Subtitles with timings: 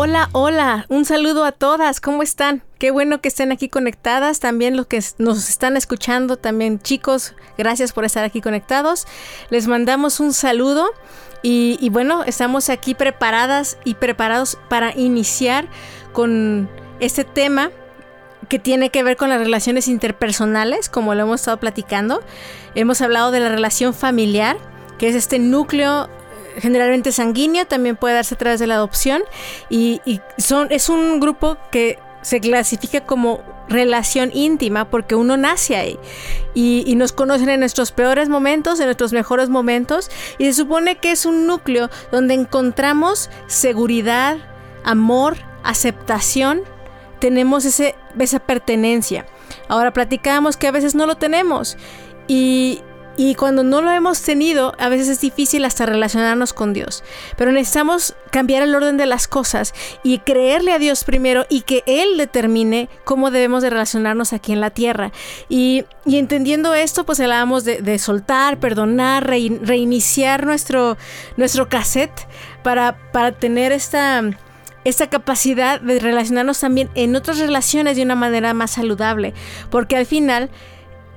[0.00, 2.62] Hola, hola, un saludo a todas, ¿cómo están?
[2.78, 7.92] Qué bueno que estén aquí conectadas, también los que nos están escuchando, también chicos, gracias
[7.92, 9.08] por estar aquí conectados.
[9.50, 10.86] Les mandamos un saludo
[11.42, 15.66] y, bueno, estamos aquí preparadas y preparados para iniciar
[16.12, 17.72] con este tema
[18.48, 22.22] que tiene que ver con las relaciones interpersonales, como lo hemos estado platicando.
[22.76, 24.58] Hemos hablado de la relación familiar,
[24.96, 26.08] que es este núcleo
[26.60, 29.22] generalmente sanguíneo, también puede darse a través de la adopción
[29.68, 30.00] y,
[30.38, 35.98] son, es un grupo que se clasifica como relación íntima porque uno nace ahí
[36.54, 40.96] y, y, nos conocen en nuestros peores momentos, en nuestros mejores momentos y se supone
[40.96, 44.38] que es un núcleo donde encontramos seguridad,
[44.84, 46.62] amor, aceptación,
[47.20, 49.26] tenemos ese, esa pertenencia.
[49.68, 51.76] Ahora platicamos que a veces no lo tenemos
[52.26, 52.82] y,
[53.18, 57.02] y cuando no lo hemos tenido, a veces es difícil hasta relacionarnos con Dios.
[57.36, 59.74] Pero necesitamos cambiar el orden de las cosas
[60.04, 64.60] y creerle a Dios primero y que Él determine cómo debemos de relacionarnos aquí en
[64.60, 65.10] la tierra.
[65.48, 70.96] Y, entendiendo esto, pues hablábamos de, de soltar, perdonar, reiniciar nuestro,
[71.36, 72.28] nuestro cassette
[72.62, 74.22] para, para tener esta
[74.84, 79.34] esta capacidad de relacionarnos también en otras relaciones de una manera más saludable,
[79.70, 80.50] porque al final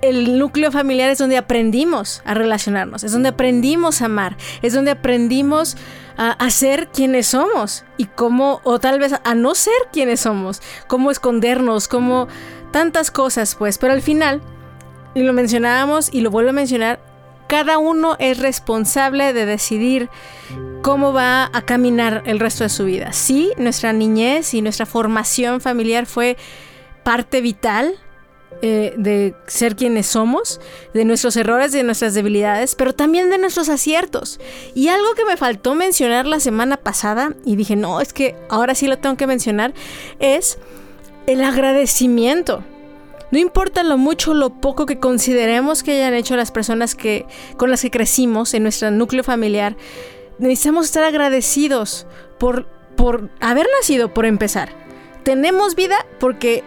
[0.02, 4.92] el núcleo familiar es donde aprendimos a relacionarnos, es donde aprendimos a amar, es donde
[4.92, 5.78] aprendimos
[6.18, 11.10] a, ser quienes somos y cómo, o tal vez a no ser quienes somos, cómo
[11.10, 12.28] escondernos, cómo
[12.72, 14.42] tantas cosas, pues, pero al final,
[15.16, 17.00] y lo mencionábamos y lo vuelvo a mencionar,
[17.48, 20.10] cada uno es responsable de decidir
[20.84, 23.14] cómo va a caminar el resto de su vida.
[23.14, 26.38] Sí, nuestra niñez y nuestra formación familiar fue
[27.04, 27.96] parte vital
[28.62, 30.62] eh, de ser quienes somos,
[30.94, 34.40] de nuestros errores, de nuestras debilidades, pero también de nuestros aciertos.
[34.76, 38.76] Y algo que me faltó mencionar la semana pasada, y dije, no, es que ahora
[38.76, 39.74] sí lo tengo que mencionar,
[40.20, 40.60] es
[41.26, 42.64] el agradecimiento.
[43.32, 47.26] No importa lo mucho o lo poco que consideremos que hayan hecho las personas que,
[47.58, 49.76] con las que crecimos en nuestro núcleo familiar,
[50.38, 52.06] necesitamos estar agradecidos
[52.38, 54.70] por, por haber nacido, por empezar.
[55.24, 56.64] Tenemos vida porque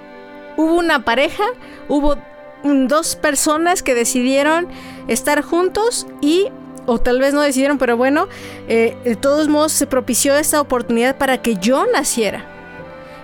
[0.56, 1.44] hubo una pareja,
[1.88, 2.16] hubo
[2.64, 4.68] dos personas que decidieron
[5.08, 6.48] estar juntos y
[6.86, 8.28] o tal vez no decidieron, pero bueno,
[8.68, 12.44] eh, de todos modos se propició esta oportunidad para que yo naciera.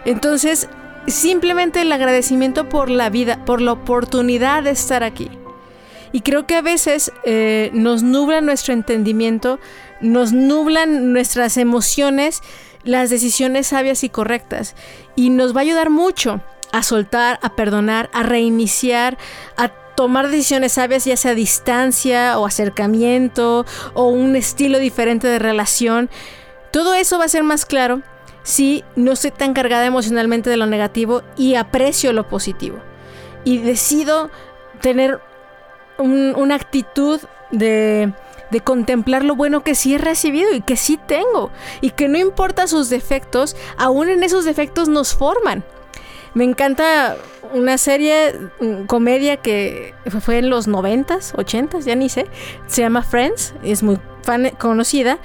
[0.04, 0.68] Entonces,
[1.06, 5.30] simplemente el agradecimiento por la vida, por la oportunidad de estar aquí.
[6.12, 9.60] Y creo que a veces eh, nos nubla nuestro entendimiento,
[10.00, 12.42] nos nublan nuestras emociones,
[12.82, 14.74] las decisiones sabias y correctas.
[15.14, 16.41] Y nos va a ayudar mucho
[16.72, 19.19] a soltar, a perdonar, a reiniciar,
[19.56, 26.09] a tomar decisiones sabias, ya sea distancia o acercamiento o un estilo diferente de relación.
[26.70, 28.03] Todo eso va a ser más claro
[28.42, 32.78] si no estoy tan cargada emocionalmente de lo negativo y aprecio lo positivo.
[33.44, 34.30] Y decido
[34.80, 35.20] tener
[35.98, 37.20] una actitud
[37.50, 38.12] de,
[38.50, 41.50] de contemplar lo bueno que sí he recibido y que sí tengo.
[41.80, 45.64] Y que no importa sus defectos, aún en esos defectos nos forman.
[46.34, 47.16] Me encanta
[47.52, 48.34] una serie,
[48.86, 52.26] comedia que fue en los 90s, 80s, ya ni sé.
[52.66, 53.98] Se llama Friends, es muy
[54.58, 55.18] conocida.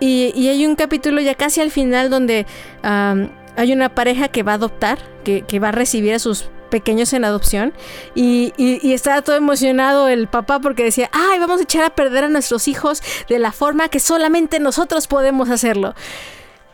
[0.00, 2.46] Y, hay un capítulo ya casi al final donde
[2.82, 7.24] hay una pareja que va a adoptar, que, va a recibir a sus pequeños en
[7.24, 7.72] adopción
[8.14, 12.24] y, y, estaba todo emocionado el papá porque decía, ay, vamos a echar a perder
[12.24, 15.94] a nuestros hijos de la forma que solamente nosotros podemos hacerlo.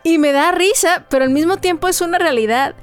[0.02, 2.76] Y me da risa, pero al mismo tiempo es una realidad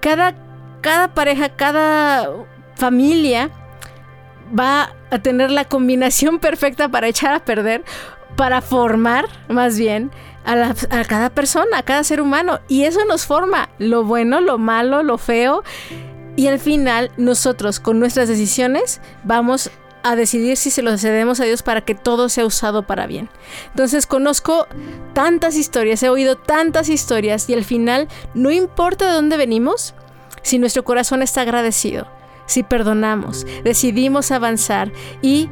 [0.00, 0.34] cada,
[0.80, 2.28] cada pareja, cada
[2.76, 3.50] familia
[4.58, 7.84] va a tener la combinación perfecta para echar a perder,
[8.36, 10.10] para formar más bien
[10.44, 10.52] a,
[10.90, 12.60] a, cada persona, a cada ser humano.
[12.68, 15.64] Y eso nos forma lo bueno, lo malo, lo feo.
[16.36, 19.70] Y al final nosotros con nuestras decisiones vamos
[20.06, 23.28] a decidir si se lo cedemos a Dios para que todo sea usado para bien.
[23.70, 24.68] Entonces conozco
[25.14, 29.94] tantas historias, he oído tantas historias y al final no importa de dónde venimos,
[30.42, 32.06] si nuestro corazón está agradecido,
[32.46, 34.92] si perdonamos, decidimos avanzar
[35.22, 35.48] y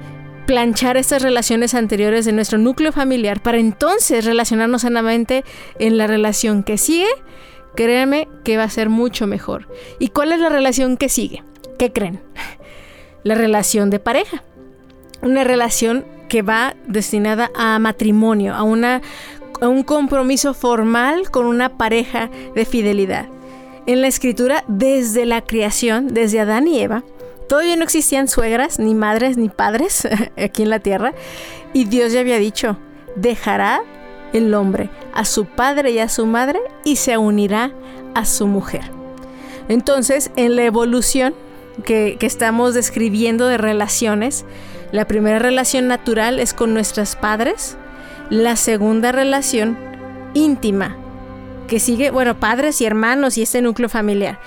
[0.47, 5.45] planchar estas relaciones anteriores de nuestro núcleo familiar para entonces relacionarnos sanamente
[5.81, 7.09] en la relación que sigue,
[7.75, 9.69] créanme que va a ser mucho mejor.
[9.99, 11.43] ¿Y cuál es la relación que sigue?
[11.77, 12.23] ¿Qué creen?
[13.25, 14.44] La relación de pareja.
[15.23, 19.03] Una relación que va destinada a matrimonio, a, una,
[19.61, 23.26] a un compromiso formal con una pareja de fidelidad.
[23.87, 27.03] En la escritura, desde la creación, desde Adán y Eva,
[27.49, 31.15] todavía no existían suegras, ni madres, ni padres aquí en la tierra,
[31.73, 32.79] y Dios ya había dicho,
[33.17, 33.82] dejará
[34.32, 37.73] el hombre a su padre y a su madre y se unirá
[38.15, 38.82] a su mujer.
[39.69, 41.35] Entonces, en la evolución
[41.85, 44.44] que, estamos describiendo de relaciones,
[44.93, 47.76] la primera relación natural es con nuestros padres,
[48.31, 49.76] la segunda relación
[50.35, 50.97] íntima,
[51.69, 54.38] que sigue, bueno, padres y hermanos y este núcleo familiar.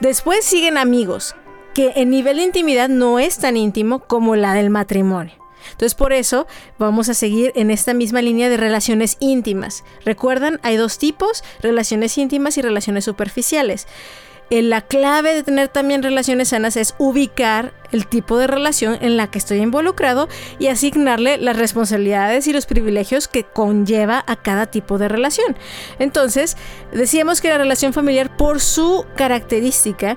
[0.00, 1.34] Después siguen amigos,
[1.74, 5.34] que en nivel de intimidad no es tan íntimo como la del matrimonio.
[5.72, 6.46] Entonces por eso
[6.78, 9.84] vamos a seguir en esta misma línea de relaciones íntimas.
[10.04, 13.86] Recuerdan, hay dos tipos, relaciones íntimas y relaciones superficiales.
[14.50, 19.16] Eh, la clave de tener también relaciones sanas es ubicar el tipo de relación en
[19.16, 20.28] la que estoy involucrado
[20.58, 25.56] y asignarle las responsabilidades y los privilegios que conlleva a cada tipo de relación.
[25.98, 26.56] Entonces,
[26.92, 30.16] decíamos que la relación familiar por su característica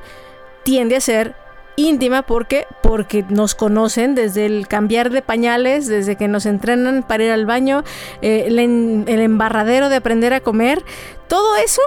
[0.64, 1.36] tiende a ser
[1.76, 7.24] íntima porque porque nos conocen desde el cambiar de pañales, desde que nos entrenan para
[7.24, 7.84] ir al baño,
[8.22, 10.84] eh, el, el embarradero de aprender a comer,
[11.28, 11.81] todo eso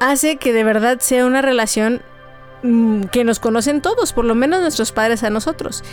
[0.00, 2.02] hace que de verdad sea una relación
[2.62, 5.84] mm, que nos conocen todos, por lo menos nuestros padres a nosotros.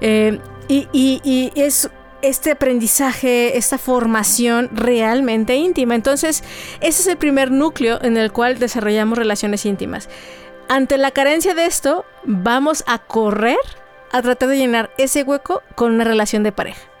[0.00, 1.90] Eh, y, es
[2.22, 5.94] este aprendizaje, esta formación realmente íntima.
[5.94, 6.44] Entonces,
[6.80, 10.08] ese es el primer núcleo en el cual desarrollamos relaciones íntimas.
[10.68, 13.58] Ante la carencia de esto, vamos a correr
[14.12, 16.91] a tratar de llenar ese hueco con una relación de pareja.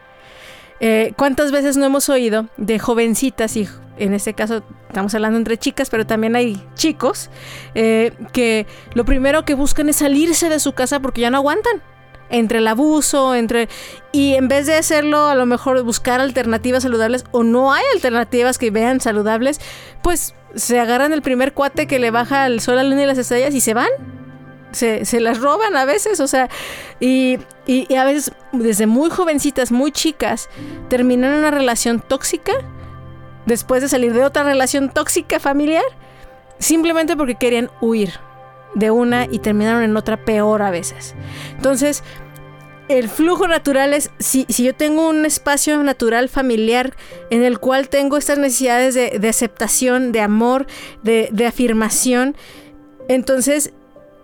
[0.84, 3.68] Eh, ¿Cuántas veces no hemos oído de jovencitas y
[3.98, 7.30] en este caso estamos hablando entre chicas, pero también hay chicos
[7.76, 11.82] eh, que lo primero que buscan es salirse de su casa porque ya no aguantan?
[12.30, 13.68] entre el abuso, entre...
[14.10, 18.56] Y en vez de hacerlo, a lo mejor buscar alternativas saludables o no hay alternativas
[18.56, 19.60] que vean saludables,
[20.02, 23.18] pues se agarran el primer cuate que le baja el sol, la luna y las
[23.18, 23.90] estrellas y se van
[24.72, 26.48] se, las roban a veces, o sea,
[27.00, 27.38] y,
[27.96, 30.48] a veces desde muy jovencitas, muy chicas,
[30.88, 32.52] terminan una relación tóxica
[33.46, 35.84] después de salir de otra relación tóxica familiar,
[36.58, 38.12] simplemente porque querían huir
[38.74, 41.14] de una y terminaron en otra peor a veces.
[41.56, 42.02] Entonces,
[42.88, 46.94] el flujo natural es, si, si, yo tengo un espacio natural familiar
[47.30, 50.66] en el cual tengo estas necesidades de, aceptación, de amor,
[51.02, 52.36] de, de afirmación,
[53.08, 53.72] entonces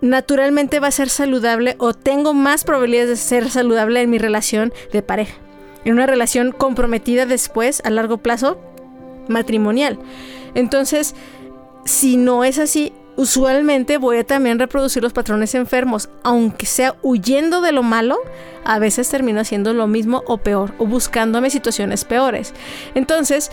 [0.00, 4.72] naturalmente va a ser saludable o tengo más probabilidades de ser saludable en mi relación
[4.92, 5.34] de pareja.
[5.84, 8.60] En una relación comprometida después, a largo plazo,
[9.28, 9.98] matrimonial.
[10.54, 11.14] Entonces,
[11.84, 17.60] si no es así, usualmente voy a también reproducir los patrones enfermos, aunque sea huyendo
[17.60, 18.16] de lo malo,
[18.64, 22.54] a veces termino haciendo lo mismo o peor, o buscándome situaciones peores.
[22.94, 23.50] Entonces,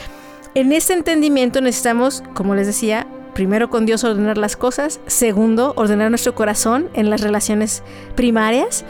[0.53, 6.10] en este entendimiento necesitamos, como les decía, primero con Dios ordenar las cosas, segundo ordenar
[6.10, 7.84] nuestro corazón en las relaciones
[8.16, 8.86] primarias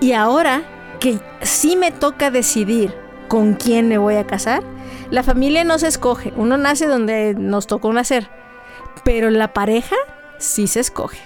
[0.00, 0.62] y ahora
[1.00, 2.94] que sí me toca decidir
[3.28, 4.62] con quién me voy a casar,
[5.10, 8.28] la familia no se escoge, uno nace donde nos tocó nacer,
[9.04, 9.96] pero la pareja
[10.38, 11.18] sí se escoge.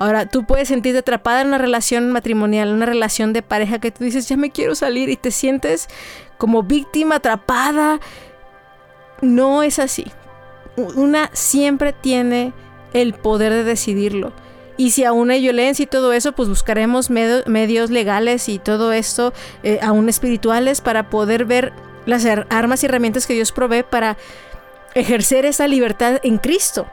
[0.00, 4.02] Ahora, tú puedes sentirte atrapada en una relación matrimonial, una relación de pareja que tú
[4.02, 5.88] dices, ya me quiero salir y te sientes
[6.36, 8.00] como víctima atrapada.
[9.22, 10.06] No es así
[10.76, 12.52] una siempre tiene
[12.92, 14.32] el poder de decidirlo.
[14.76, 19.32] Y si aún hay violencia y todo eso, pues buscaremos medios legales y todo esto,
[19.62, 21.72] eh, aún espirituales, para poder ver
[22.06, 24.16] las armas y herramientas que Dios provee para
[24.94, 26.86] ejercer esa libertad en Cristo,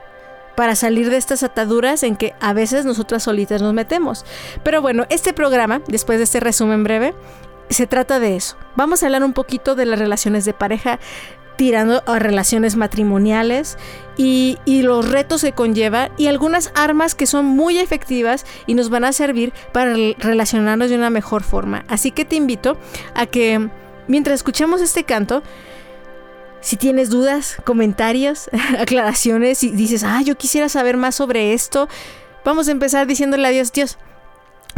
[0.54, 4.24] para salir de estas ataduras en que a veces nosotras solitas nos metemos.
[4.62, 7.14] Pero bueno, este programa, después de este resumen breve,
[7.68, 8.56] se trata de eso.
[8.76, 10.98] Vamos a hablar un poquito de las relaciones de pareja,
[11.56, 13.78] tirando a relaciones matrimoniales
[14.16, 19.04] y, los retos que conlleva y algunas armas que son muy efectivas y nos van
[19.04, 21.84] a servir para relacionarnos de una mejor forma.
[21.88, 22.76] Así que te invito
[23.14, 23.68] a que
[24.08, 25.42] mientras escuchamos este canto,
[26.60, 31.88] si tienes dudas, comentarios, aclaraciones y dices, ah, yo quisiera saber más sobre esto,
[32.44, 33.98] vamos a empezar diciéndole a Dios, Dios,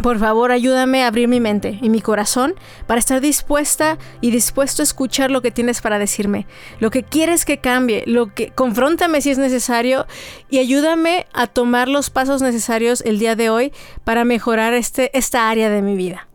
[0.01, 2.55] por favor, ayúdame a abrir mi mente y mi corazón
[2.87, 6.47] para estar dispuesta y dispuesto a escuchar lo que tienes para decirme,
[6.79, 10.05] lo que quieres que cambie, lo que confróntame si es necesario
[10.49, 13.73] y ayúdame a tomar los pasos necesarios el día de hoy
[14.03, 16.27] para mejorar este, esta área de mi vida.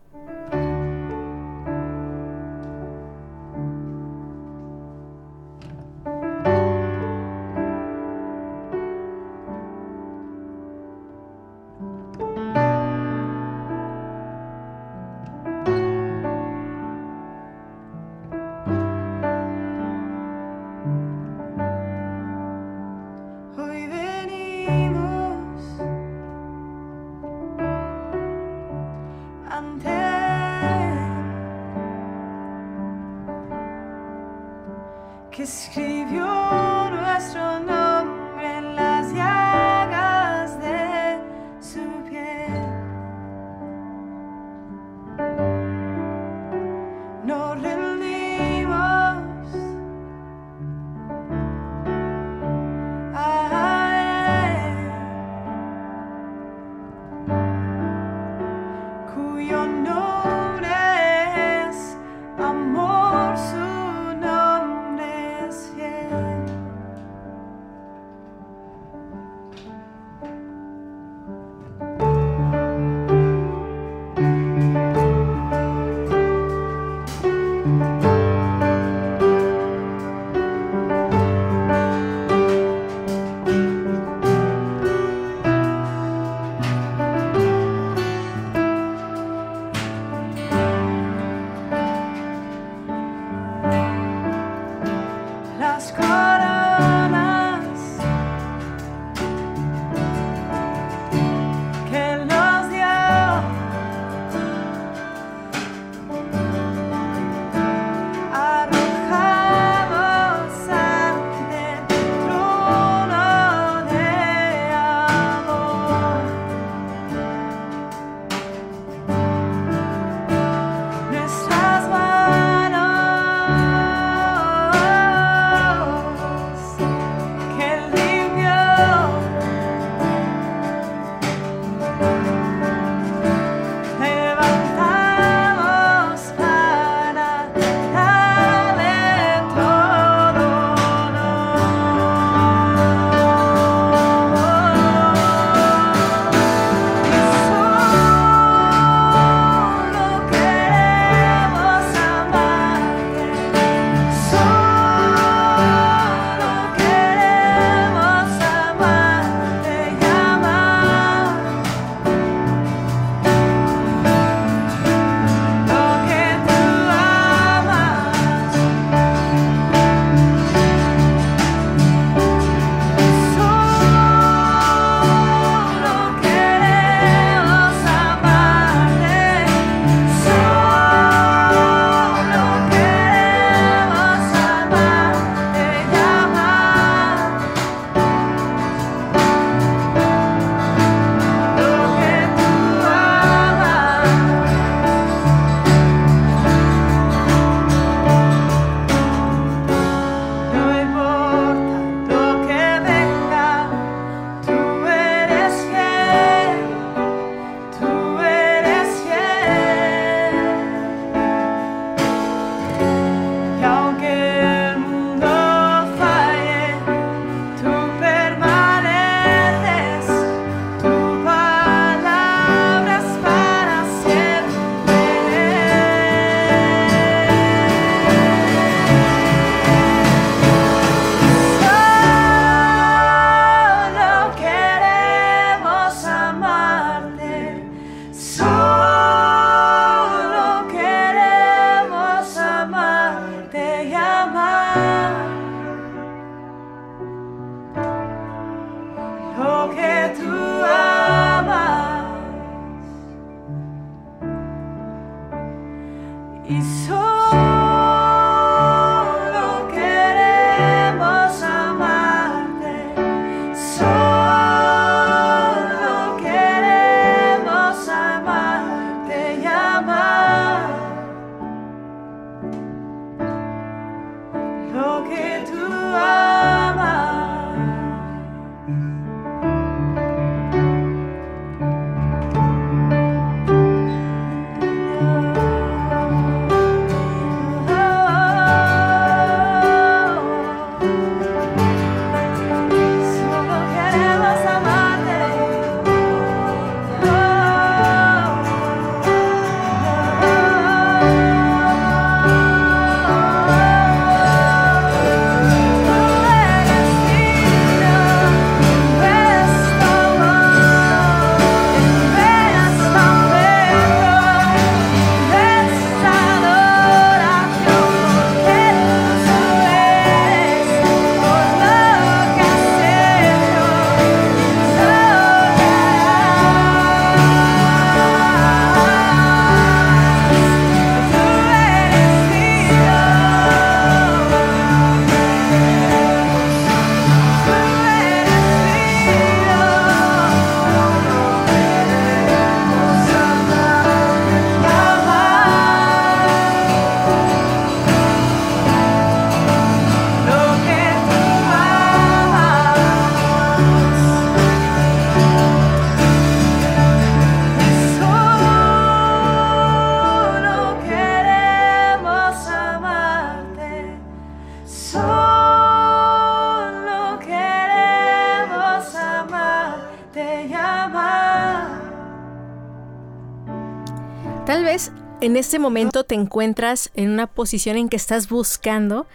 [375.21, 379.05] En este momento te encuentras en una posición en que estás buscando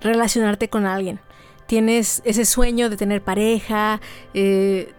[0.00, 1.18] relacionarte con alguien.
[1.66, 4.00] Tienes ese sueño de tener pareja,
[4.34, 4.92] eh,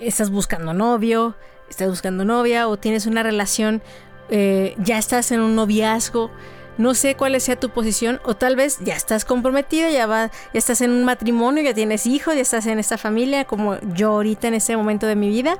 [0.00, 1.36] estás buscando novio,
[1.70, 3.80] estás buscando novia o tienes una relación,
[4.28, 6.30] eh, ya estás en un noviazgo.
[6.76, 10.58] No sé cuál sea tu posición o tal vez ya estás comprometida, ya, va, ya
[10.58, 14.48] estás en un matrimonio, ya tienes hijos, ya estás en esta familia como yo ahorita
[14.48, 15.58] en este momento de mi vida.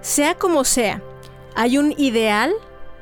[0.00, 1.02] Sea como sea,
[1.56, 2.52] hay un ideal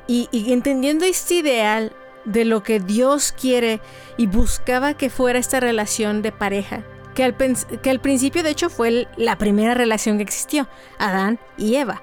[0.07, 1.93] y, entendiendo este ideal
[2.25, 3.81] de lo que Dios quiere
[4.17, 6.83] y buscaba que fuera esta relación de pareja,
[7.15, 10.67] que al, que al principio de hecho fue la primera relación que existió,
[10.97, 12.01] Adán y Eva.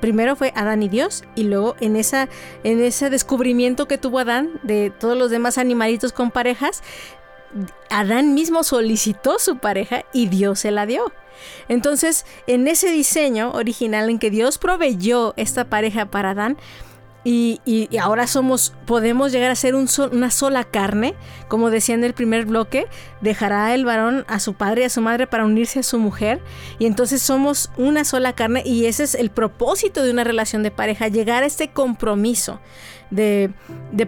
[0.00, 2.28] Primero fue Adán y Dios y luego en, esa,
[2.64, 6.82] en ese descubrimiento que tuvo Adán de todos los demás animalitos con parejas,
[7.88, 11.12] Adán mismo solicitó su pareja y Dios se la dio.
[11.68, 16.56] Entonces, en ese diseño original en que Dios proveyó esta pareja para Adán,
[17.24, 21.14] y, ahora somos, podemos llegar a ser una sola carne,
[21.48, 22.86] como decía en el primer bloque,
[23.20, 26.40] dejará el varón a su padre y a su madre para unirse a su mujer,
[26.78, 30.72] y entonces somos una sola carne, y ese es el propósito de una relación de
[30.72, 32.60] pareja, llegar a este compromiso
[33.10, 33.50] de,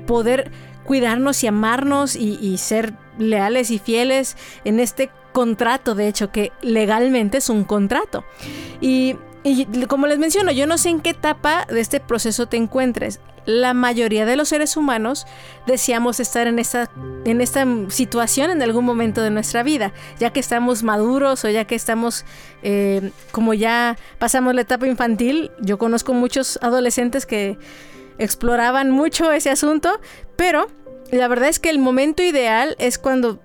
[0.06, 0.50] poder
[0.84, 6.52] cuidarnos y amarnos y, y ser leales y fieles en este contrato, de hecho, que
[6.62, 8.24] legalmente es un contrato.
[8.80, 12.56] Y y como les menciono, yo no sé en qué etapa de este proceso te
[12.56, 13.20] encuentres.
[13.44, 15.26] La mayoría de los seres humanos
[15.66, 16.90] deseamos estar en esta,
[17.26, 21.66] en esta situación en algún momento de nuestra vida, ya que estamos maduros o ya
[21.66, 22.24] que estamos,
[22.62, 25.50] eh, como ya pasamos la etapa infantil.
[25.60, 27.58] Yo conozco muchos adolescentes que
[28.16, 30.00] exploraban mucho ese asunto,
[30.36, 30.68] pero
[31.10, 33.40] la verdad es que el momento ideal es cuando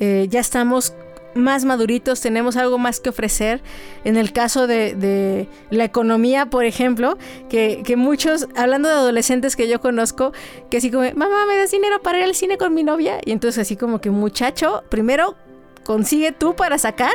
[0.00, 0.94] eh, ya estamos
[1.34, 3.60] más maduritos, tenemos algo más que ofrecer.
[4.04, 7.18] En el caso de, la economía, por ejemplo,
[7.48, 10.32] que, muchos, hablando de adolescentes que yo conozco,
[10.70, 13.18] que así como, mamá, ¿me das dinero para ir al cine con mi novia?
[13.24, 15.36] Y entonces así como que muchacho, primero
[15.84, 17.14] consigue tú para sacar,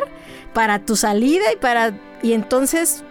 [0.53, 1.97] para tu salida y para...
[2.21, 3.03] Y entonces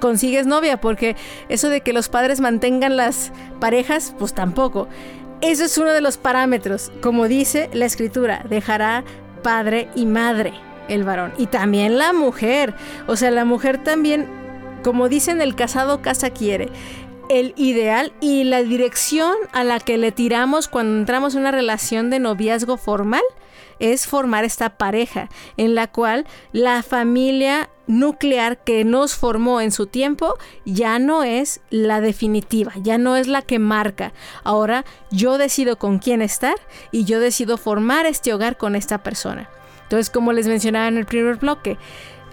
[0.00, 1.16] consigues novia, porque
[1.48, 4.88] eso de que los padres mantengan las parejas, pues tampoco.
[5.40, 6.90] Eso es uno de los parámetros.
[7.02, 9.04] Como dice la escritura, dejará
[9.44, 10.54] padre y madre,
[10.88, 11.32] el varón.
[11.38, 12.74] Y también la mujer.
[13.06, 14.26] O sea, la mujer también,
[14.82, 16.70] como dicen, el casado casa quiere.
[17.28, 22.10] El ideal y la dirección a la que le tiramos cuando entramos en una relación
[22.10, 23.22] de noviazgo formal
[23.78, 29.86] es formar esta pareja en la cual la familia nuclear que nos formó en su
[29.86, 34.12] tiempo ya no es la definitiva, ya no es la que marca.
[34.42, 36.54] Ahora yo decido con quién estar
[36.90, 39.50] y yo decido formar este hogar con esta persona.
[39.82, 41.76] Entonces, como les mencionaba en el primer bloque,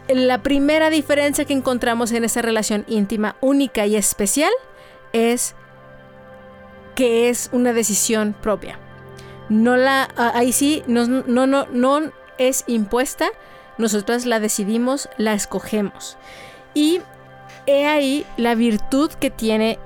[0.08, 4.51] la primera diferencia que encontramos en esta relación íntima única y especial
[5.13, 5.56] es
[6.95, 8.80] que es una decisión propia.
[9.51, 13.27] No la ahí sí no no no no es impuesta,
[13.77, 16.17] nosotras la decidimos, la escogemos.
[16.73, 17.01] Y
[17.65, 19.77] he ahí la virtud que tiene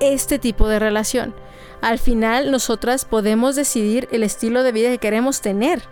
[0.00, 1.36] este tipo de relación.
[1.82, 5.82] Al final nosotras podemos decidir el estilo de vida que queremos tener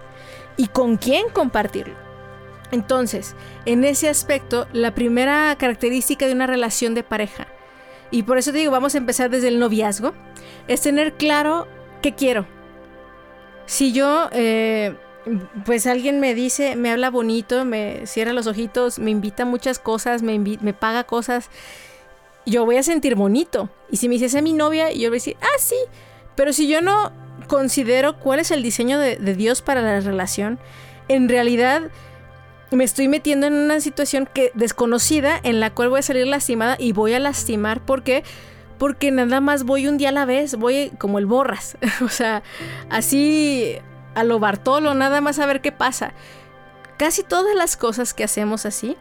[0.56, 1.94] y con quién compartirlo.
[2.72, 7.46] Entonces, en ese aspecto, la primera característica de una relación de pareja,
[8.11, 10.14] y por eso digo, vamos a empezar desde el noviazgo,
[10.66, 11.68] es tener claro
[12.02, 12.58] qué quiero.
[13.68, 14.96] Si yo eh,
[15.66, 19.78] pues alguien me dice, me habla bonito, me cierra los ojitos, me invita a muchas
[19.78, 21.50] cosas, me, me paga cosas,
[22.46, 23.68] yo voy a sentir bonito.
[23.90, 25.76] Y si me dice, es mi novia, yo voy a decir, ah, sí.
[26.35, 27.12] Pero si yo no
[27.46, 30.59] considero cuál es el diseño de, de Dios para la relación,
[31.09, 31.90] en realidad
[32.70, 36.76] me estoy metiendo en una situación que desconocida en la cual voy a salir lastimada
[36.78, 38.24] y voy a lastimar porque
[38.79, 42.43] porque nada más voy un día a la vez, voy como el borras, o sea,
[42.91, 43.77] así
[44.14, 46.12] a lo Bartolo, nada más a ver qué pasa.
[46.97, 48.97] Casi todas las cosas que hacemos así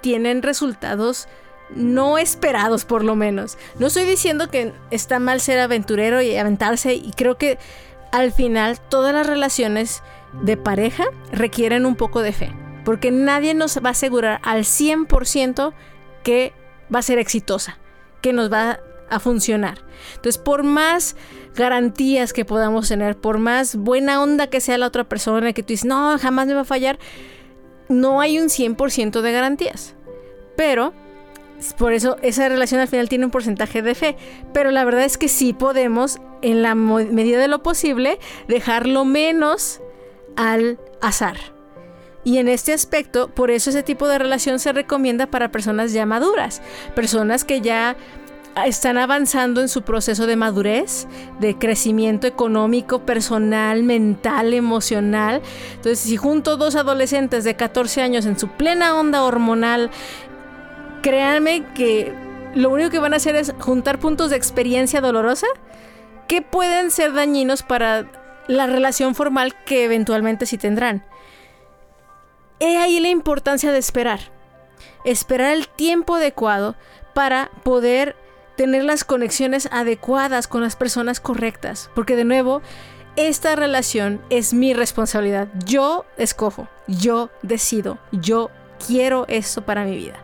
[0.00, 1.28] tienen resultados
[1.74, 3.58] no esperados por lo menos.
[3.78, 7.58] No estoy diciendo que está mal ser aventurero y aventarse y creo que
[8.12, 10.02] al final todas las relaciones
[10.42, 12.52] de pareja requieren un poco de fe.
[12.84, 15.74] Porque nadie nos va a asegurar al 100%
[16.22, 16.52] que
[16.94, 17.78] va a ser exitosa,
[18.22, 18.78] que nos va
[19.10, 19.78] a funcionar.
[20.16, 21.16] Entonces, por más
[21.54, 25.68] garantías que podamos tener, por más buena onda que sea la otra persona, que tú
[25.68, 26.98] dices, no, jamás me va a fallar,
[27.88, 29.94] no hay un 100% de garantías.
[30.56, 30.92] Pero,
[31.78, 34.16] por eso esa relación al final tiene un porcentaje de fe.
[34.52, 39.80] Pero la verdad es que sí podemos, en la medida de lo posible, dejarlo menos
[40.36, 41.36] al azar.
[42.24, 46.06] Y en este aspecto, por eso ese tipo de relación se recomienda para personas ya
[46.06, 46.60] maduras,
[46.96, 47.96] personas que ya
[48.64, 51.06] están avanzando en su proceso de madurez,
[51.40, 55.42] de crecimiento económico, personal, mental, emocional.
[55.74, 59.90] Entonces, si junto dos adolescentes de 14 años en su plena onda hormonal,
[61.02, 62.14] créanme que
[62.54, 65.46] lo único que van a hacer es juntar puntos de experiencia dolorosa
[66.26, 68.10] que pueden ser dañinos para
[68.48, 71.04] la relación formal que eventualmente sí tendrán.
[72.58, 74.20] He ahí la importancia de esperar.
[75.04, 76.74] Esperar el tiempo adecuado
[77.14, 78.16] para poder
[78.56, 81.90] tener las conexiones adecuadas con las personas correctas.
[81.94, 82.62] Porque de nuevo,
[83.16, 85.48] esta relación es mi responsabilidad.
[85.64, 88.50] Yo escojo, yo decido, yo
[88.84, 90.18] quiero esto para mi vida.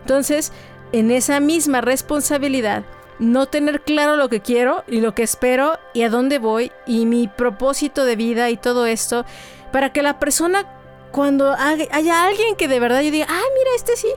[0.00, 0.52] Entonces,
[0.92, 2.84] en esa misma responsabilidad,
[3.18, 7.04] no tener claro lo que quiero y lo que espero y a dónde voy y
[7.04, 9.24] mi propósito de vida y todo esto,
[9.72, 10.66] para que la persona
[11.12, 14.08] cuando haya alguien que de verdad yo diga, ah, mira, este sí,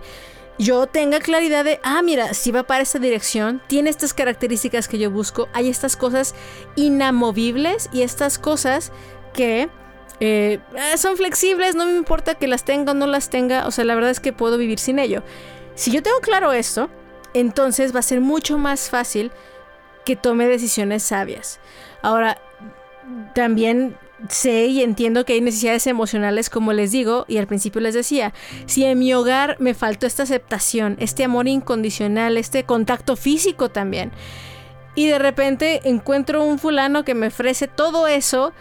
[0.59, 4.99] yo tenga claridad de, ah, mira, si va para esta dirección, tiene estas características que
[4.99, 6.35] yo busco, hay estas cosas
[6.75, 8.91] inamovibles y estas cosas
[9.33, 9.69] que
[10.19, 13.71] eh, eh, son flexibles, no me importa que las tenga o no las tenga, o
[13.71, 15.23] sea, la verdad es que puedo vivir sin ello.
[15.75, 16.89] Si yo tengo claro esto,
[17.33, 19.31] entonces va a ser mucho más fácil
[20.05, 21.59] que tome decisiones sabias.
[22.01, 22.37] Ahora,
[23.33, 23.97] también
[24.29, 28.33] sé y entiendo que hay necesidades emocionales, como les digo, y al principio les decía,
[28.65, 34.11] si en mi hogar me faltó esta aceptación, este amor incondicional, este contacto físico también,
[34.95, 38.53] y de repente encuentro un fulano que me ofrece todo eso,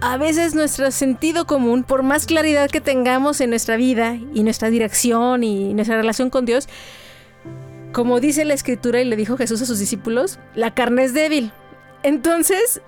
[0.00, 4.70] a veces nuestro sentido común, por más claridad que tengamos en nuestra vida y nuestra
[4.70, 6.68] dirección y nuestra relación con Dios,
[7.92, 11.52] como dice la escritura y le dijo Jesús a sus discípulos, la carne es débil.
[12.02, 12.80] Entonces,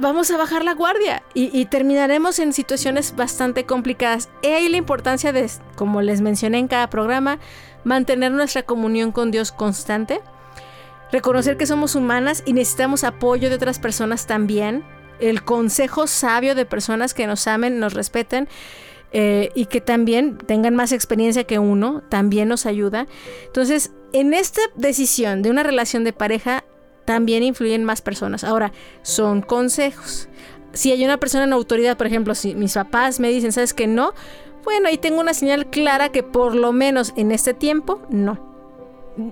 [0.00, 4.30] vamos a bajar la guardia y, terminaremos en situaciones bastante complicadas.
[4.42, 7.38] He ahí la importancia de, como les mencioné en cada programa,
[7.84, 10.20] mantener nuestra comunión con Dios constante,
[11.10, 14.84] reconocer que somos humanas y necesitamos apoyo de otras personas también,
[15.20, 18.48] el consejo sabio de personas que nos amen, nos respeten.
[19.14, 23.06] Eh, y que también tengan más experiencia que uno, también nos ayuda.
[23.44, 26.64] Entonces, en esta decisión de una relación de pareja,
[27.04, 28.44] también influyen más personas.
[28.44, 30.28] Ahora, son consejos.
[30.72, 33.86] Si hay una persona en autoridad, por ejemplo, si mis papás me dicen, ¿sabes que
[33.86, 34.14] no?
[34.64, 38.52] Bueno, ahí tengo una señal clara que por lo menos en este tiempo, no.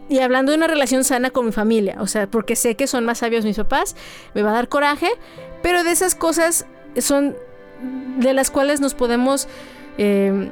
[0.08, 3.06] Y hablando de una relación sana con mi familia, o sea, porque sé que son
[3.06, 3.96] más sabios mis papás,
[4.34, 5.08] me va a dar coraje,
[5.62, 6.66] pero de esas cosas
[6.98, 7.34] son
[8.18, 9.48] de las cuales nos podemos
[9.96, 10.50] eh,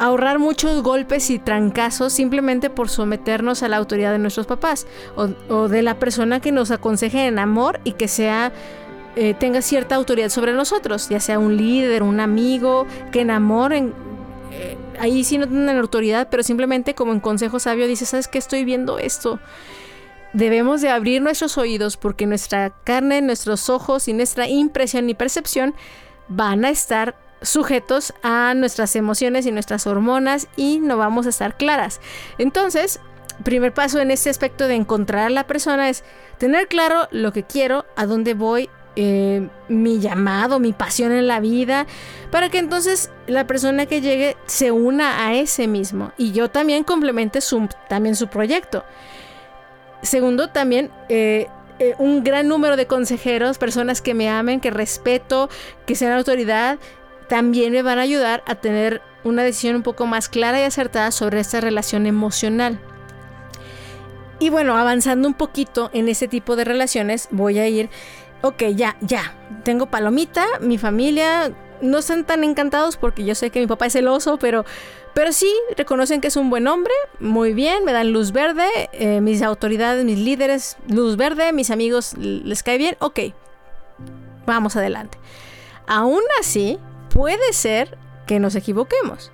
[0.00, 5.68] ahorrar muchos golpes y trancazos simplemente por someternos a la autoridad de nuestros papás o,
[5.68, 8.50] de la persona que nos aconseje en amor y que sea
[9.14, 13.92] eh, tenga cierta autoridad sobre nosotros, ya sea un líder, un amigo, que enamoren.
[14.52, 18.38] Eh, ahí sí no tienen autoridad, pero simplemente como en consejo sabio dice, ¿sabes qué
[18.38, 19.38] estoy viendo esto?
[20.32, 25.74] Debemos de abrir nuestros oídos porque nuestra carne, nuestros ojos y nuestra impresión y percepción
[26.28, 31.56] van a estar sujetos a nuestras emociones y nuestras hormonas y no vamos a estar
[31.56, 32.00] claras.
[32.38, 33.00] Entonces,
[33.44, 36.04] primer paso en este aspecto de encontrar a la persona es
[36.38, 41.40] tener claro lo que quiero, a dónde voy, eh, mi llamado, mi pasión en la
[41.40, 41.86] vida,
[42.30, 46.84] para que entonces la persona que llegue se una a ese mismo y yo también
[46.84, 48.84] complemente su, también su proyecto.
[50.02, 51.46] Segundo, también eh,
[51.78, 55.48] eh, un gran número de consejeros, personas que me amen, que respeto,
[55.86, 56.78] que sean autoridad
[57.30, 61.12] también me van a ayudar a tener una decisión un poco más clara y acertada
[61.12, 62.80] sobre esta relación emocional.
[64.40, 67.88] Y bueno, avanzando un poquito en ese tipo de relaciones, voy a ir,
[68.42, 73.60] ok, ya, ya, tengo palomita, mi familia no están tan encantados porque yo sé que
[73.60, 74.64] mi papá es celoso, pero,
[75.14, 79.20] pero sí reconocen que es un buen hombre, muy bien, me dan luz verde, eh,
[79.20, 83.20] mis autoridades, mis líderes, luz verde, mis amigos les cae bien, ok,
[84.46, 85.16] vamos adelante.
[85.86, 86.78] Aún así,
[87.10, 89.32] puede ser que nos equivoquemos.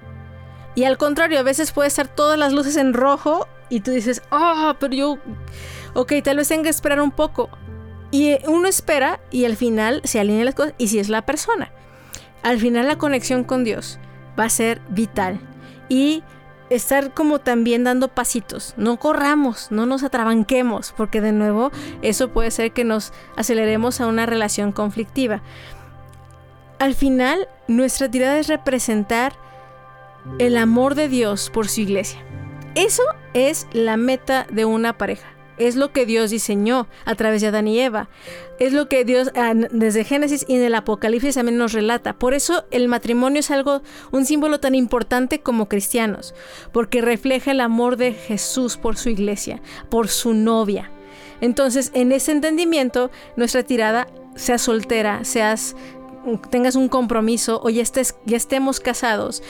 [0.75, 4.23] Y al contrario, a veces puede estar todas las luces en rojo y tú dices,
[4.31, 5.19] ah, pero yo,
[5.95, 7.49] ok, tal vez tenga que esperar un poco.
[8.11, 11.73] Y uno espera y al final se alinean las cosas y si es la persona.
[12.43, 13.99] Al final la conexión con Dios
[14.39, 15.41] va a ser vital.
[15.89, 16.23] Y
[16.71, 18.75] estar como también dando pasitos.
[18.77, 21.71] No corramos, no nos atrabanquemos, porque de nuevo
[22.03, 25.43] eso puede ser que nos aceleremos a una relación conflictiva.
[26.79, 29.33] Al final, nuestra tirada es representar
[30.39, 32.21] el amor de Dios por su iglesia.
[32.75, 35.27] Eso es la meta de una pareja.
[35.57, 38.11] Es lo que Dios diseñó a través de Adán y Eva.
[38.59, 42.19] Es lo que Dios ah, desde Génesis y en el Apocalipsis también nos relata.
[42.19, 43.81] Por eso el matrimonio es algo,
[44.13, 46.35] un símbolo tan importante como cristianos,
[46.73, 50.91] porque refleja el amor de Jesús por su iglesia, por su novia.
[51.41, 55.75] Entonces, en ese entendimiento, nuestra tirada, seas soltera, seas
[56.51, 59.43] tengas un compromiso o ya, estemos casados,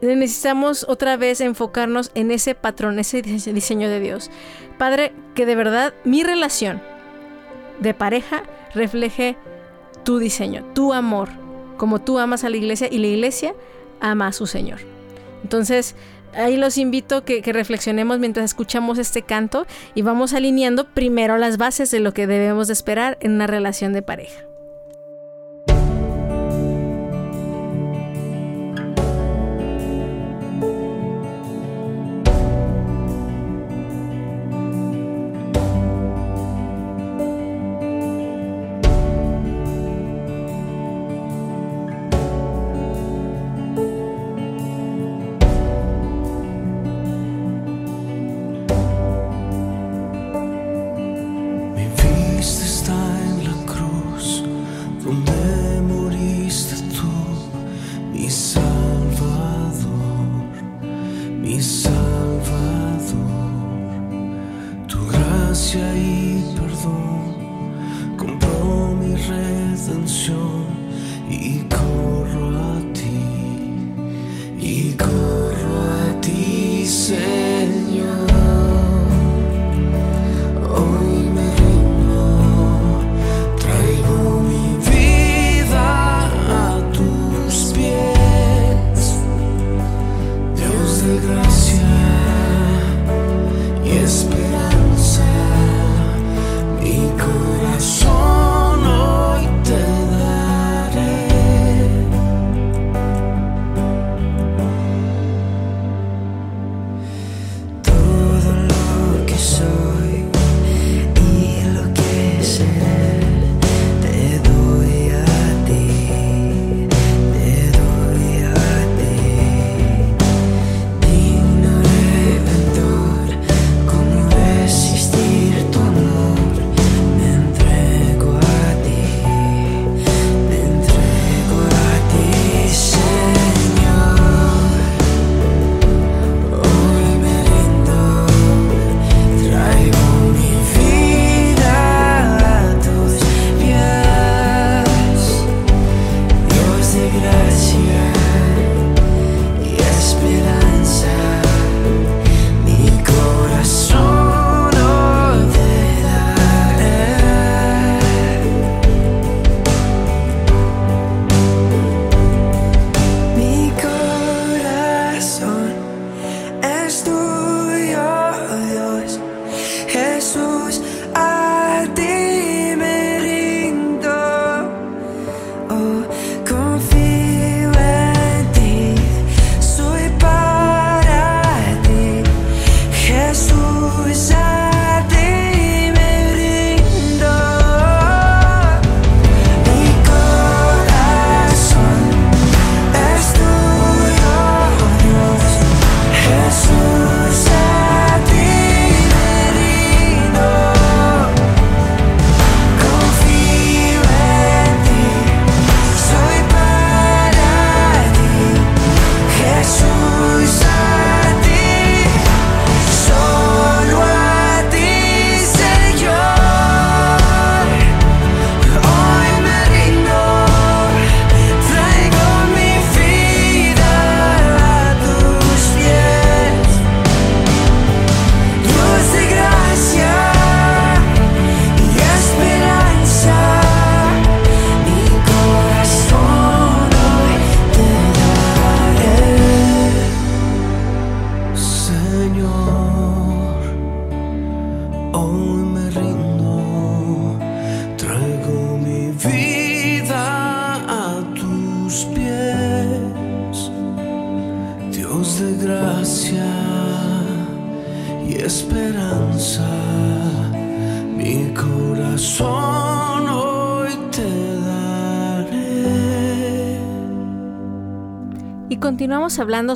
[0.00, 4.30] necesitamos otra vez enfocarnos en ese patrón, ese diseño de Dios.
[4.78, 6.82] Padre, que de verdad mi relación
[7.80, 9.36] de pareja refleje
[10.04, 11.28] tu diseño, tu amor,
[11.76, 13.54] como tú amas a la iglesia y la iglesia
[14.00, 14.80] ama a su Señor.
[15.42, 15.94] Entonces,
[16.34, 21.56] ahí los invito que, que reflexionemos mientras escuchamos este canto y vamos alineando primero las
[21.58, 24.44] bases de lo que debemos de esperar en una relación de pareja.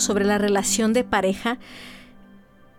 [0.01, 1.59] Sobre la relación de pareja,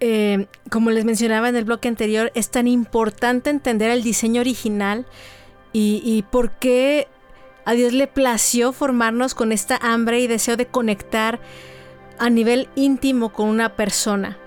[0.01, 5.05] eh, como les mencionaba en el bloque anterior, es tan importante entender el diseño original
[5.71, 7.07] y, y por qué
[7.65, 11.39] a Dios le plació formarnos con esta hambre y deseo de conectar
[12.17, 14.37] a nivel íntimo con una persona.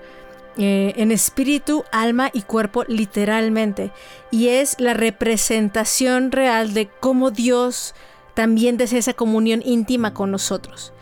[0.55, 3.91] Eh, en espíritu, alma y cuerpo literalmente.
[4.29, 7.95] Y es la representación real de cómo Dios
[8.35, 10.93] también desea esa comunión íntima con nosotros.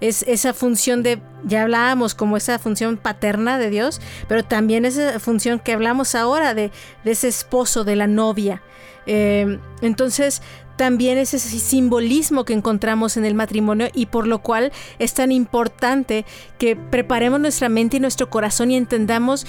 [0.00, 5.18] Es esa función de, ya hablábamos como esa función paterna de Dios, pero también esa
[5.20, 6.70] función que hablamos ahora de,
[7.04, 8.62] de ese esposo, de la novia.
[9.06, 10.42] Eh, entonces,
[10.76, 15.32] también es ese simbolismo que encontramos en el matrimonio y por lo cual es tan
[15.32, 16.26] importante
[16.58, 19.46] que preparemos nuestra mente y nuestro corazón y entendamos,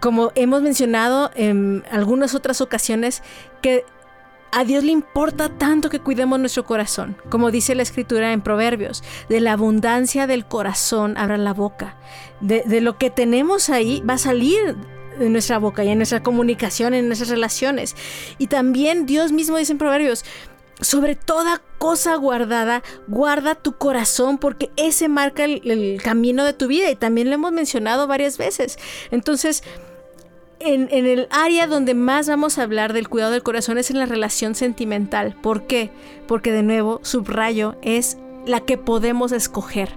[0.00, 3.22] como hemos mencionado en algunas otras ocasiones,
[3.60, 3.84] que
[4.52, 9.02] a Dios le importa tanto que cuidemos nuestro corazón, como dice la escritura en Proverbios,
[9.28, 11.96] de la abundancia del corazón abra la boca.
[12.40, 14.76] De, lo que tenemos ahí va a salir
[15.18, 17.96] en nuestra boca y en nuestra comunicación, en nuestras relaciones.
[18.38, 20.24] Y también Dios mismo dice en Proverbios,
[20.80, 26.90] sobre toda cosa guardada, guarda tu corazón porque ese marca el, camino de tu vida
[26.90, 28.78] y también lo hemos mencionado varias veces.
[29.10, 29.64] Entonces,
[30.60, 34.06] en, el área donde más vamos a hablar del cuidado del corazón es en la
[34.06, 35.34] relación sentimental.
[35.40, 35.90] ¿Por qué?
[36.26, 39.90] Porque de nuevo, subrayo, es la que podemos escoger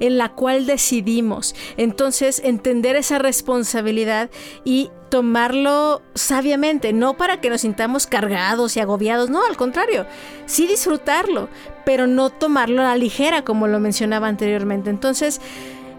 [0.00, 1.54] en la cual decidimos.
[1.76, 4.30] Entonces, entender esa responsabilidad
[4.64, 10.06] y tomarlo sabiamente, no para que nos sintamos cargados y agobiados, no, al contrario,
[10.46, 11.48] sí disfrutarlo,
[11.84, 14.90] pero no tomarlo a la ligera, como lo mencionaba anteriormente.
[14.90, 15.40] Entonces,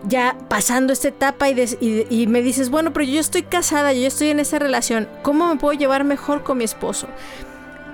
[0.03, 4.39] ya pasando esta etapa y, me dices, bueno, pero yo estoy casada, yo estoy en
[4.39, 7.07] esta relación, ¿cómo me puedo llevar mejor con mi esposo?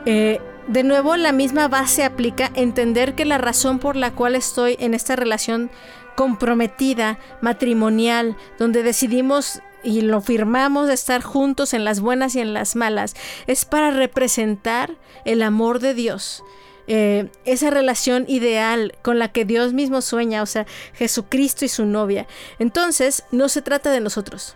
[0.06, 4.78] Eh, de nuevo, la misma base aplica entender que la razón por la cual estoy
[4.80, 5.72] en esta relación
[6.16, 12.54] comprometida, matrimonial, donde decidimos y lo firmamos de estar juntos en las buenas y en
[12.54, 13.16] las malas,
[13.48, 16.44] es para representar el amor de Dios.
[16.88, 21.86] Eh, esa relación ideal con la que Dios mismo sueña, o sea, Jesucristo y su
[21.86, 22.28] novia.
[22.60, 24.56] Entonces, no se trata de nosotros,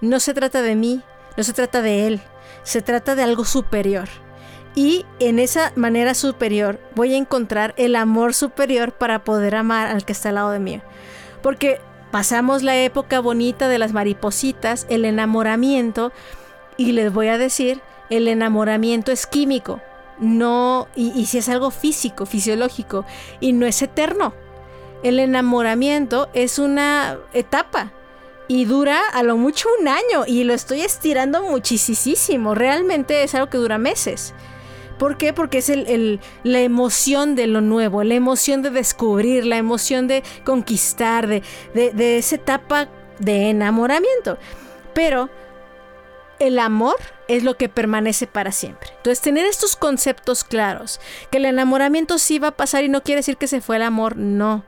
[0.00, 1.02] no se trata de mí,
[1.36, 2.20] no se trata de Él,
[2.62, 4.08] se trata de algo superior.
[4.74, 10.04] Y en esa manera superior voy a encontrar el amor superior para poder amar al
[10.04, 10.80] que está al lado de mí.
[11.42, 16.12] Porque pasamos la época bonita de las maripositas, el enamoramiento,
[16.76, 19.80] y les voy a decir, el enamoramiento es químico,
[20.20, 23.04] no, y, si es algo físico, fisiológico,
[23.40, 24.34] y no es eterno.
[25.02, 27.92] El enamoramiento es una etapa,
[28.48, 32.56] y dura a lo mucho un año y lo estoy estirando muchísimo.
[32.56, 34.34] Realmente es algo que dura meses.
[34.98, 35.32] ¿Por qué?
[35.32, 40.24] Porque es el, la emoción de lo nuevo, la emoción de descubrir, la emoción de
[40.44, 42.88] conquistar, de, de esa etapa
[43.20, 44.36] de enamoramiento.
[44.94, 45.30] Pero
[46.40, 46.96] el amor
[47.28, 48.88] es lo que permanece para siempre.
[48.96, 51.00] Entonces, tener estos conceptos claros,
[51.30, 53.82] que el enamoramiento sí va a pasar y no quiere decir que se fue el
[53.82, 54.64] amor, no.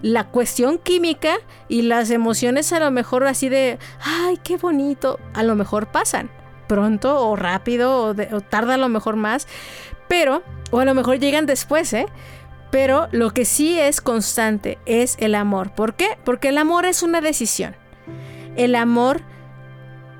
[0.00, 1.36] La cuestión química
[1.68, 6.30] y las emociones a lo mejor así de, ay, qué bonito, a lo mejor pasan
[6.72, 9.46] pronto o rápido o, tarda a lo mejor más,
[10.08, 12.06] pero, o a lo mejor llegan después, ¿eh?
[12.70, 15.74] Pero lo que sí es constante es el amor.
[15.74, 16.16] ¿Por qué?
[16.24, 17.76] Porque el amor es una decisión.
[18.56, 19.20] El amor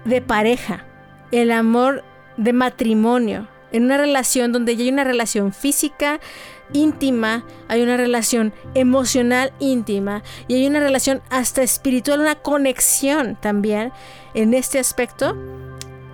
[0.05, 0.87] de pareja,
[1.31, 2.05] el amor
[2.37, 6.21] de matrimonio, en una relación donde ya hay una relación física
[6.73, 13.93] íntima, hay una relación emocional íntima y hay una relación hasta espiritual, una conexión también
[14.35, 15.37] en este aspecto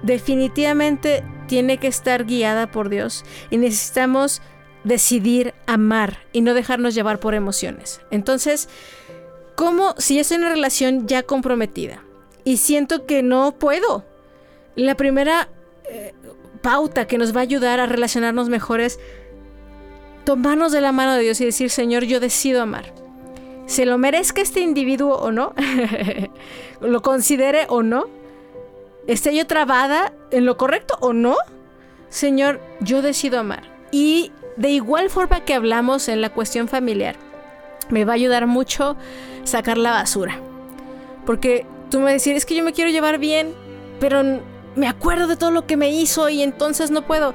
[0.03, 4.43] definitivamente tiene que estar guiada por Dios y necesitamos
[4.85, 8.01] decidir amar y no dejarnos llevar por emociones.
[8.11, 8.69] Entonces,
[9.57, 12.03] ¿cómo si estoy en una relación ya comprometida
[12.49, 14.07] y siento que no puedo?
[14.75, 15.51] La primera
[15.85, 16.15] eh,
[16.63, 18.99] pauta que nos va a ayudar a relacionarnos mejor es
[20.25, 22.95] tomarnos de la mano de Dios y decir, Señor, yo decido amar.
[23.67, 25.53] Se lo merezca este individuo o no,
[26.81, 28.07] lo considere o no,
[29.07, 31.37] ¿Esté yo trabada en lo correcto o no?
[32.09, 33.63] Señor, yo decido amar.
[33.91, 37.17] Y de igual forma que hablamos en la cuestión familiar,
[37.91, 38.97] me va a ayudar mucho
[39.45, 40.41] sacar la basura.
[41.25, 43.55] Porque tú me decís, es que yo me quiero llevar bien,
[44.01, 44.23] pero
[44.77, 47.35] me acuerdo de todo lo que me hizo y entonces no puedo.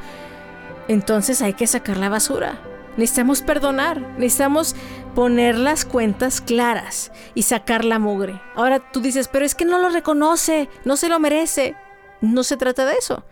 [0.87, 2.59] Entonces hay que sacar la basura.
[2.97, 4.75] Necesitamos perdonar, necesitamos
[5.15, 8.39] poner las cuentas claras y sacar la mugre.
[8.55, 11.75] Ahora tú dices, pero es que no lo reconoce, no se lo merece.
[12.21, 13.25] No se trata de eso.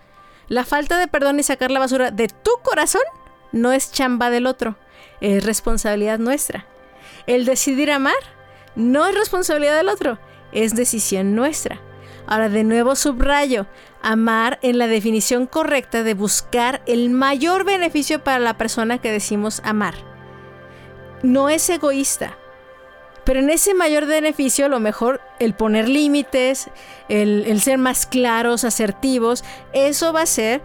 [0.49, 3.03] La falta de perdón y sacar la basura de tu corazón
[3.53, 4.75] no es chamba del otro,
[5.21, 6.65] es responsabilidad nuestra.
[7.25, 8.13] El decidir amar
[8.75, 10.19] no es responsabilidad del otro,
[10.51, 11.81] es decisión nuestra.
[12.27, 13.65] Ahora de nuevo subrayo,
[14.01, 19.61] amar en la definición correcta de buscar el mayor beneficio para la persona que decimos
[19.65, 19.95] amar.
[21.23, 22.37] No es egoísta,
[23.23, 26.69] pero en ese mayor beneficio, a lo mejor el poner límites,
[27.07, 29.43] el, ser más claros, asertivos,
[29.73, 30.61] eso va a ser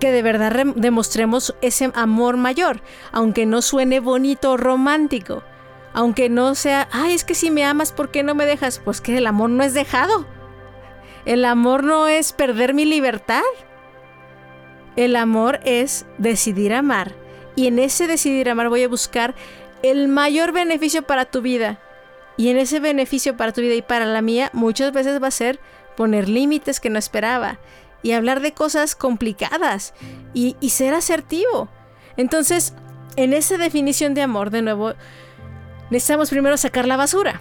[0.00, 2.80] que de verdad demostremos ese amor mayor,
[3.12, 5.42] aunque no suene bonito o romántico,
[5.92, 8.78] aunque no sea, ay, es que si me amas, ¿por qué no me dejas?
[8.78, 10.26] Pues que el amor no es dejado.
[11.24, 13.42] El amor no es perder mi libertad.
[14.96, 17.14] El amor es decidir amar.
[17.56, 19.34] Y en ese decidir amar voy a buscar
[19.82, 21.80] el mayor beneficio para tu vida.
[22.36, 25.32] Y en ese beneficio para tu vida y para la mía muchas veces va a
[25.32, 25.60] ser
[25.96, 27.58] poner límites que no esperaba
[28.02, 29.92] y hablar de cosas complicadas
[30.32, 31.68] y, ser asertivo.
[32.16, 32.72] Entonces,
[33.16, 34.94] en esa definición de amor, de nuevo,
[35.90, 37.40] necesitamos primero sacar la basura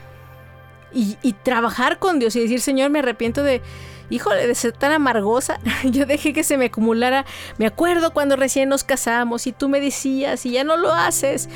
[0.92, 3.62] y, trabajar con Dios y decir, Señor, me arrepiento de,
[4.10, 5.60] híjole, de ser tan amargosa.
[5.84, 7.26] Yo dejé que se me acumulara.
[7.58, 11.50] Me acuerdo cuando recién nos casamos y tú me decías y ya no lo haces.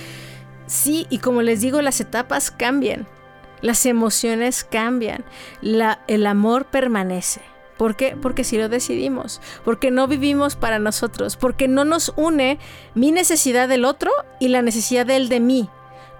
[0.67, 3.07] Sí, y como les digo, las etapas cambian,
[3.61, 5.25] las emociones cambian,
[5.61, 7.41] el amor permanece.
[7.77, 8.15] ¿Por qué?
[8.15, 12.59] Porque si lo decidimos, porque no vivimos para nosotros, porque no nos une
[12.93, 15.69] mi necesidad del otro y la necesidad del de mí,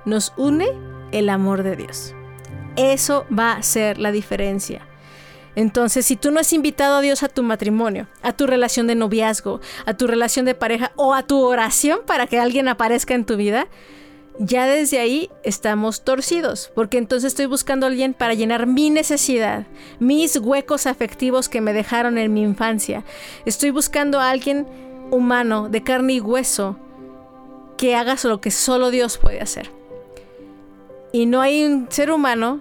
[0.06, 0.68] nos une
[1.12, 2.14] el amor de Dios.
[2.76, 4.88] Eso va a ser la diferencia.
[5.56, 8.96] Entonces, si tú no has invitado a Dios a tu matrimonio, a tu relación de
[8.96, 13.26] noviazgo, a tu relación de pareja o a tu oración para que alguien aparezca en
[13.26, 13.68] tu vida,
[14.40, 19.68] ya desde ahí estamos torcidos, porque entonces estoy buscando a alguien para llenar mi necesidad,
[20.00, 23.04] mis huecos afectivos que me dejaron en mi infancia.
[23.46, 24.66] Estoy buscando a alguien
[25.12, 26.78] humano, de carne y hueso,
[27.78, 29.83] que haga lo que solo Dios puede hacer.
[31.14, 32.60] Y no hay un ser humano,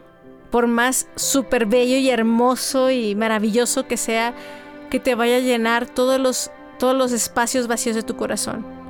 [0.52, 4.34] por más súper bello y hermoso y maravilloso que sea,
[4.90, 8.82] que te vaya a llenar todos los, todos los espacios vacíos de tu corazón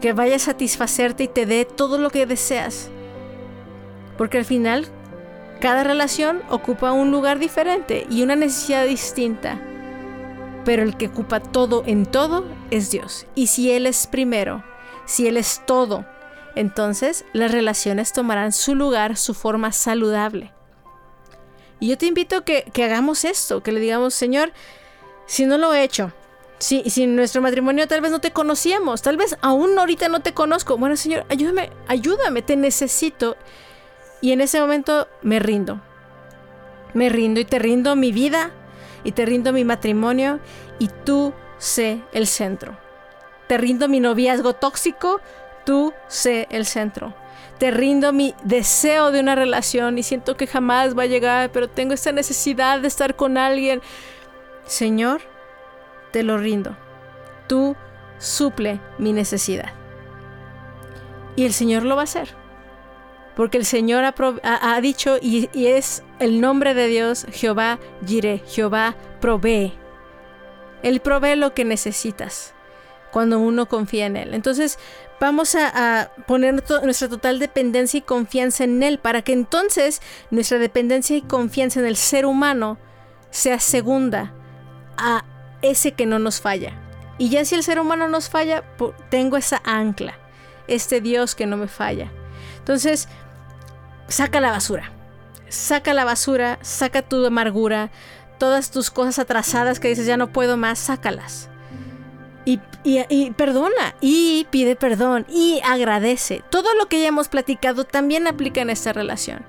[0.00, 2.90] que vaya a satisfacerte y te dé todo lo que deseas.
[4.16, 4.86] Porque al final,
[5.60, 9.60] cada relación ocupa un lugar diferente y una necesidad distinta.
[10.64, 13.26] Pero el que ocupa todo en todo es Dios.
[13.34, 14.64] Y si Él es primero,
[15.06, 16.04] si Él es todo,
[16.54, 20.52] entonces las relaciones tomarán su lugar, su forma saludable.
[21.78, 24.52] Y yo te invito que, que hagamos esto, que le digamos, Señor,
[25.26, 26.12] si no lo he hecho,
[26.58, 30.20] si, si en nuestro matrimonio tal vez no te conocíamos, tal vez aún ahorita no
[30.20, 30.76] te conozco.
[30.76, 33.36] Bueno, Señor, ayúdame, ayúdame, te necesito.
[34.20, 35.80] Y en ese momento me rindo.
[36.92, 38.50] Me rindo y te rindo mi vida
[39.04, 40.40] y te rindo mi matrimonio
[40.78, 42.76] y tú sé el centro.
[43.46, 45.20] Te rindo mi noviazgo tóxico,
[45.70, 47.14] tú sé el centro.
[47.60, 51.70] Te rindo mi deseo de una relación y siento que jamás va a llegar, pero
[51.70, 53.80] tengo esta necesidad de estar con alguien.
[54.64, 55.20] Señor,
[56.10, 56.76] te lo rindo.
[57.46, 57.76] Tú
[58.18, 59.72] suple mi necesidad.
[61.36, 62.34] Y el Señor lo va a hacer.
[63.36, 69.72] Porque el Señor ha, dicho y, es el nombre de Dios, Jehová Jireh, Jehová provee.
[70.82, 72.56] Él provee lo que necesitas
[73.10, 74.34] cuando uno confía en Él.
[74.34, 74.78] Entonces
[75.20, 80.00] vamos a, poner nuestra total dependencia y confianza en Él para que entonces
[80.30, 82.78] nuestra dependencia y confianza en el ser humano
[83.30, 84.32] sea segunda
[84.96, 85.24] a
[85.62, 86.72] ese que no nos falla.
[87.18, 88.64] Y ya si el ser humano nos falla,
[89.10, 90.14] tengo esa ancla,
[90.68, 92.10] este Dios que no me falla.
[92.58, 93.08] Entonces,
[94.08, 94.90] saca la basura.
[95.48, 97.90] Saca la basura, saca tu amargura,
[98.38, 101.50] todas tus cosas atrasadas que dices ya no puedo más, sácalas.
[102.44, 106.42] Y, y, perdona, y pide perdón, y agradece.
[106.50, 109.44] Todo lo que ya hemos platicado también aplica en esta relación.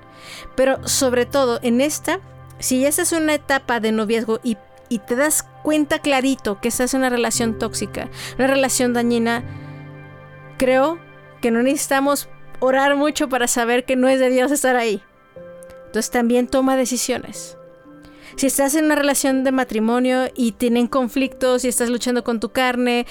[0.54, 2.20] Pero sobre todo en esta,
[2.58, 4.56] si esa es una etapa de noviazgo y
[4.92, 9.42] y te das cuenta clarito que esa es una relación tóxica, una relación dañina,
[10.58, 10.98] creo
[11.40, 12.28] que no necesitamos
[12.60, 15.02] orar mucho para saber que no es de Dios estar ahí.
[15.86, 17.56] Entonces también toma decisiones.
[18.36, 22.50] Si estás en una relación de matrimonio y tienen conflictos y estás luchando con tu
[22.50, 23.06] carne,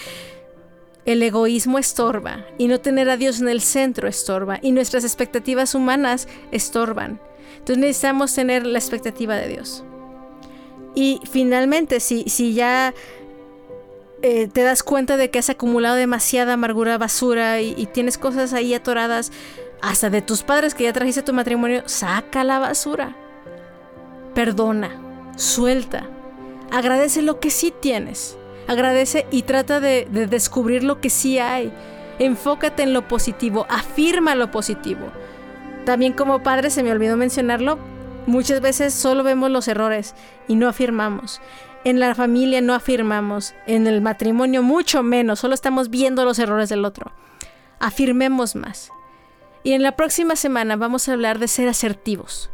[1.05, 5.75] el egoísmo estorba y no tener a Dios en el centro estorba y nuestras expectativas
[5.75, 7.19] humanas estorban.
[7.53, 9.83] Entonces necesitamos tener la expectativa de Dios.
[10.95, 12.93] Y finalmente, si, si ya
[14.23, 18.73] eh, te das cuenta de que has acumulado demasiada amargura, basura y, tienes cosas ahí
[18.73, 19.31] atoradas,
[19.81, 23.15] hasta de tus padres que ya trajiste a tu matrimonio, saca la basura.
[24.35, 24.91] Perdona,
[25.35, 26.07] suelta,
[26.71, 28.37] agradece lo que sí tienes.
[28.67, 31.73] Agradece y trata de, de descubrir lo que sí hay.
[32.19, 35.11] Enfócate en lo positivo, afirma lo positivo.
[35.85, 37.79] También como padre, se me olvidó mencionarlo,
[38.27, 40.13] Muchas veces solo vemos los errores
[40.47, 41.41] y no afirmamos.
[41.83, 46.69] En la familia no afirmamos, en el matrimonio mucho menos, solo estamos viendo los errores
[46.69, 47.11] del otro.
[47.79, 48.91] Afirmemos más.
[49.63, 52.51] Y en la próxima semana vamos a hablar de ser asertivos.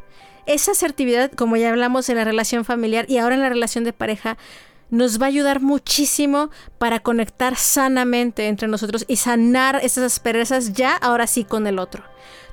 [0.48, 3.92] Esa asertividad, como ya hablamos en la relación familiar y ahora en la relación de
[3.92, 4.38] pareja,
[4.90, 10.96] nos va a ayudar muchísimo para conectar sanamente entre nosotros y sanar esas asperezas ya
[10.96, 12.04] ahora sí con el otro.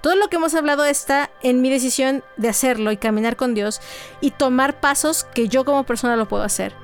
[0.02, 3.80] Todo lo que hemos hablado está en mi decisión de hacerlo y caminar con Dios
[4.20, 6.74] y tomar pasos que yo como persona lo puedo hacer.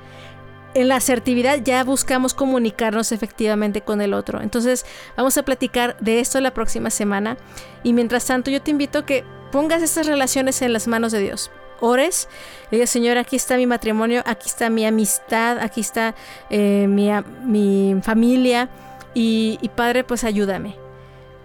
[0.73, 4.41] En la asertividad ya buscamos comunicarnos efectivamente con el otro.
[4.41, 4.85] Entonces
[5.17, 7.35] vamos a platicar de esto la próxima semana.
[7.83, 11.19] Y mientras tanto yo te invito a que pongas estas relaciones en las manos de
[11.19, 11.51] Dios.
[11.79, 12.27] Ores,
[12.69, 16.15] diga Señor, aquí está mi matrimonio, aquí está mi amistad, aquí está
[16.49, 18.69] eh, mi, familia.
[19.13, 20.75] y Padre, pues ayúdame.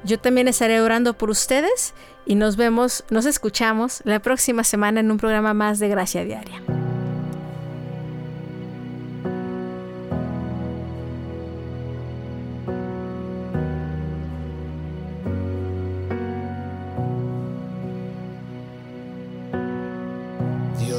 [0.05, 1.95] Yo también estaré orando por ustedes
[2.27, 6.63] y nos vemos, nos escuchamos la próxima semana en un programa más de Gracia Diaria.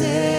[0.00, 0.29] Dios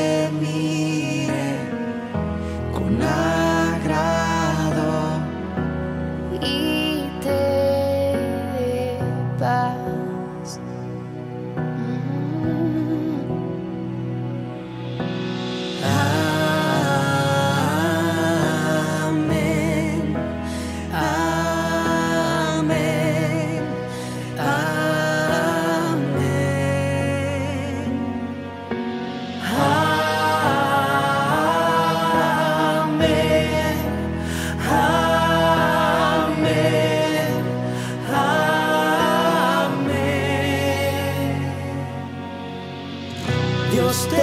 [43.91, 44.20] tu